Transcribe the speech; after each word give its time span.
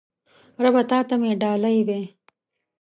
ربه 0.63 0.81
تاته 0.89 1.15
مې 1.21 1.31
ډالۍ 1.41 1.77
وی 1.87 2.01